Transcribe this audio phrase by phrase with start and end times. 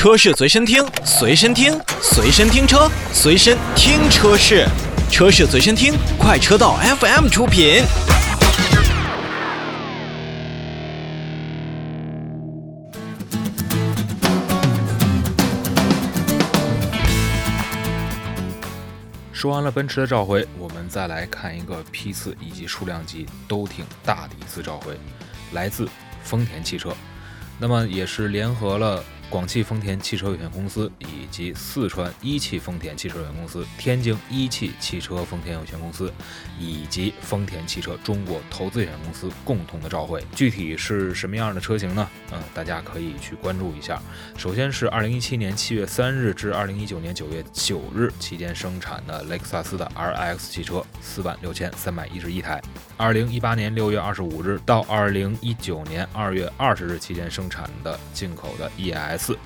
[0.00, 4.66] 车市随身听，随身听，随身听车，随身听车市，
[5.10, 7.82] 车市随身听，快车道 FM 出品。
[19.34, 24.98] 说完了奔驰的召回，我们再来看一个批次以及数量级都挺大的一次召回，
[25.52, 25.86] 来自
[26.22, 26.96] 丰田汽车。
[27.58, 29.04] 那么也是联合了。
[29.30, 36.12] 广汽丰田汽车有限公司以及四川一汽丰田汽车有限公司、天津一汽汽车丰田有限公司
[36.58, 42.08] 以及丰田汽车中国投资有限公司共同的召回，具体是什么样的车型呢？
[42.32, 44.02] 嗯，大家可以去关注一下。
[44.36, 52.58] 首先是二零一七年七月三日至二零一九年九月九日期间生产的雷克萨斯的 RX 汽车，四万六千三百一十一台；
[52.96, 59.19] 二零一八年六月二十五日到二零一九年二月二十日期间生产的进口的 ES。
[59.20, 59.36] 四，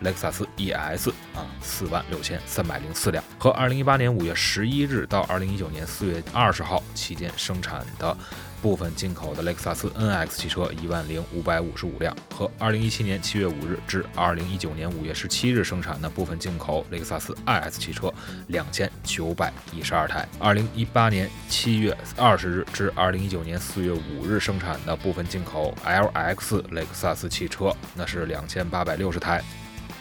[0.00, 8.16] 雷克萨斯 ES 啊，四万六千三百零四辆，和二零一八年五月十一日到二零一九年四月二十号期间生产的
[8.62, 18.12] 部分进口的雷克萨斯 NX 汽车一万零五百五十五辆，和二零一七年七月五日至二零一九年五月十七日生产的部分进口雷克萨斯 IS 汽车
[18.48, 29.42] 两千九百一十二台，二零一八年七月二十日至二零一九年四月五日生产的部分进口 LX 雷克萨斯汽车那是两千八百六十台。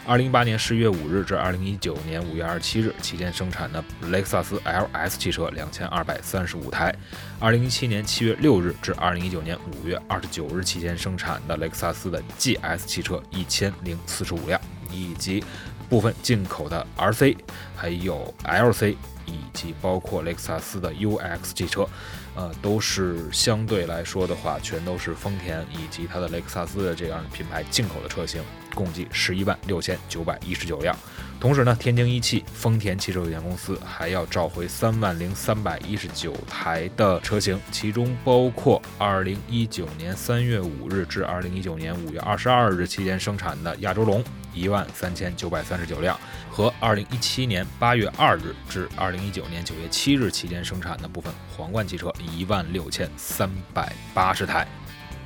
[0.07, 6.93] 二零一八年十一月五日至二零一九年五月二十七日期间生产的雷克萨斯 LS 汽车两千二百三十五台，
[7.39, 14.61] 二零一七年七月六日至二零一九年五月二十九日期间生产的雷克萨斯的 GS 汽车一千零四十五辆，
[14.91, 15.43] 以及
[15.89, 17.38] 部分进口的 RC，
[17.75, 18.95] 还有 LC。
[19.28, 21.89] 以及包括雷克萨斯的 UX 汽车，
[22.36, 28.39] 呃，都是相对来说的话，全都是丰田以及它的雷克萨斯的这样的品牌进口的车型，
[28.75, 30.95] 共计十一万六千九百一十九辆。
[31.39, 44.24] 同时呢，天津一汽丰田汽车有限公司还要召回三万零三百一十九台的车型，其中包括二零一九年三月五日至二零一九年五月二十二日期间生产的亚洲龙
[44.55, 54.65] 一万三千九百三十九辆，和二零一七年八月二日至二零一九年九月七日期间生产的部分皇冠汽车一万六千三百八十台。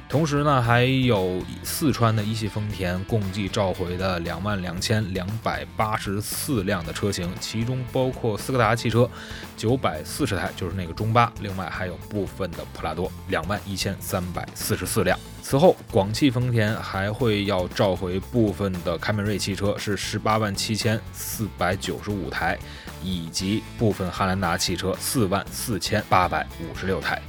[0.07, 9.07] 同时呢，还有四川的一汽丰田共计召回的两万两千两百八十四辆的车型，其中包括斯柯达汽车
[9.56, 15.16] 九百四十台，就是那个中巴，另外还有部分的普拉多两万一千三百四十四辆。
[15.50, 22.56] 此后，广汽丰田还会要召回部分的凯美瑞汽车，是十八万七千四百九十五台，
[23.02, 27.20] 以及部分汉兰达汽车四万四千八百五十六台。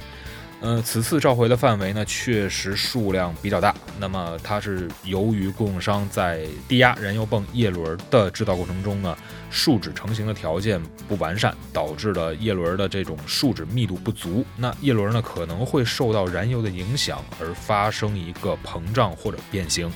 [0.61, 3.75] 呃，此次召回的范围呢，确实数量比较大。
[3.99, 9.17] 那么它是由于供应商在低压燃油泵叶轮的制造过程中呢，
[9.49, 14.45] 树脂成型的条件不完善，导致了叶轮的这种树脂密度不足。
[14.55, 19.91] 那叶轮呢可能会受到燃油的影响而发生一个膨胀或者变形。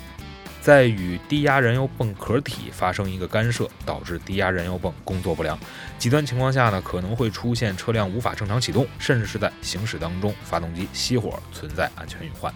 [0.66, 5.56] 在与低压燃油泵壳体发生一个干涉，导致低压燃油泵工作不良。
[6.00, 12.52] 极端情况下呢，可能会出现车辆无法正常启动，甚至是在行驶当中发动机熄火，存在安全隐患。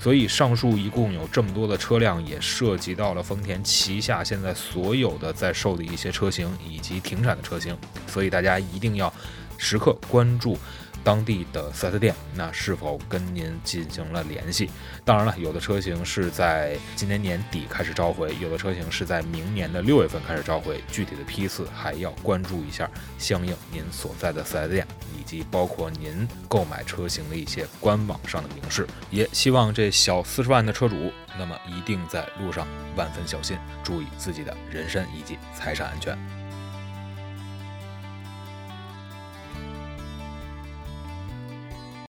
[0.00, 7.78] 所以，上述一共有这么多的车辆，也涉及到了丰田旗下现在所有的在售的一些车型以及停产的车型。
[8.08, 9.12] 所以，大家一定要
[9.56, 10.58] 时刻关注。
[11.06, 14.68] 当地的 4S 店，那是否跟您进行了联系？
[15.04, 24.86] 当然了，有的车型是在今年年底开始召回，有的车型是在明年的六月份开始召回，具体的批次还要关注一下相应您所在的 4S 店，
[25.16, 28.84] 以及包括您购买车型的一些官网上的明示。
[29.08, 36.18] 也希望这小四十万的车主，那么一定在路上万分小心，注意自己的人身以及财产安全。